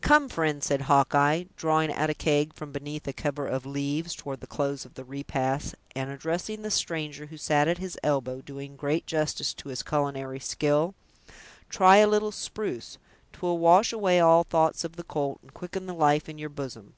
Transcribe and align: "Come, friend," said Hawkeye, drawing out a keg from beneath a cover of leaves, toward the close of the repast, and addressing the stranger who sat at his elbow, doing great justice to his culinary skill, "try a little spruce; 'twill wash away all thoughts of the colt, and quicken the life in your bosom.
"Come, 0.00 0.30
friend," 0.30 0.64
said 0.64 0.80
Hawkeye, 0.80 1.44
drawing 1.58 1.92
out 1.92 2.08
a 2.08 2.14
keg 2.14 2.54
from 2.54 2.72
beneath 2.72 3.06
a 3.06 3.12
cover 3.12 3.46
of 3.46 3.66
leaves, 3.66 4.14
toward 4.14 4.40
the 4.40 4.46
close 4.46 4.86
of 4.86 4.94
the 4.94 5.04
repast, 5.04 5.74
and 5.94 6.08
addressing 6.08 6.62
the 6.62 6.70
stranger 6.70 7.26
who 7.26 7.36
sat 7.36 7.68
at 7.68 7.76
his 7.76 7.98
elbow, 8.02 8.40
doing 8.40 8.76
great 8.76 9.04
justice 9.06 9.52
to 9.52 9.68
his 9.68 9.82
culinary 9.82 10.40
skill, 10.40 10.94
"try 11.68 11.98
a 11.98 12.06
little 12.06 12.32
spruce; 12.32 12.96
'twill 13.34 13.58
wash 13.58 13.92
away 13.92 14.20
all 14.20 14.44
thoughts 14.44 14.84
of 14.84 14.96
the 14.96 15.04
colt, 15.04 15.38
and 15.42 15.52
quicken 15.52 15.84
the 15.84 15.92
life 15.92 16.30
in 16.30 16.38
your 16.38 16.48
bosom. 16.48 16.94